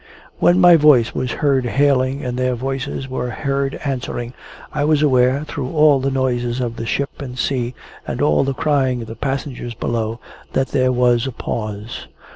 When 0.39 0.59
my 0.59 0.77
voice 0.77 1.13
was 1.13 1.31
heard 1.31 1.67
hailing, 1.67 2.25
and 2.25 2.35
their 2.35 2.55
voices 2.55 3.07
were 3.07 3.29
heard 3.29 3.79
answering, 3.85 4.33
I 4.73 4.83
was 4.83 5.03
aware, 5.03 5.43
through 5.43 5.69
all 5.71 5.99
the 5.99 6.09
noises 6.09 6.59
of 6.59 6.77
the 6.77 6.87
ship 6.87 7.21
and 7.21 7.37
sea, 7.37 7.75
and 8.07 8.19
all 8.19 8.43
the 8.43 8.55
crying 8.55 9.03
of 9.03 9.07
the 9.07 9.15
passengers 9.15 9.75
below, 9.75 10.19
that 10.53 10.69
there 10.69 10.91
was 10.91 11.27
a 11.27 11.31
pause. 11.31 12.07